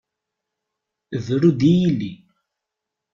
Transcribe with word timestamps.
Bru-d 1.25 1.61
i 1.71 1.71
yilli! 1.79 2.13